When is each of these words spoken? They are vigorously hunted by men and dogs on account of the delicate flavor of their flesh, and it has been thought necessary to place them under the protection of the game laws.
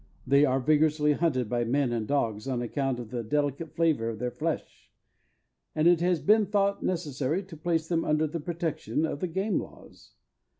They 0.25 0.45
are 0.45 0.59
vigorously 0.59 1.13
hunted 1.13 1.47
by 1.47 1.63
men 1.63 1.91
and 1.93 2.07
dogs 2.07 2.47
on 2.47 2.63
account 2.63 2.99
of 2.99 3.11
the 3.11 3.21
delicate 3.23 3.75
flavor 3.75 4.09
of 4.09 4.17
their 4.17 4.31
flesh, 4.31 4.89
and 5.75 5.87
it 5.87 6.01
has 6.01 6.19
been 6.19 6.47
thought 6.47 6.81
necessary 6.81 7.43
to 7.43 7.55
place 7.55 7.87
them 7.87 8.03
under 8.03 8.25
the 8.25 8.39
protection 8.39 9.05
of 9.05 9.19
the 9.19 9.27
game 9.27 9.59
laws. 9.59 10.13